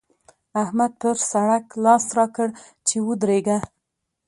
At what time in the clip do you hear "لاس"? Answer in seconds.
1.83-2.05